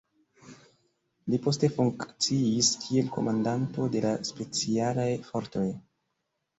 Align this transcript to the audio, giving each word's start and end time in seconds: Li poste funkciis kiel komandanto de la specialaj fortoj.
Li 1.33 1.39
poste 1.43 1.69
funkciis 1.75 2.71
kiel 2.87 3.13
komandanto 3.19 3.89
de 3.99 4.05
la 4.09 4.17
specialaj 4.35 5.11
fortoj. 5.33 5.71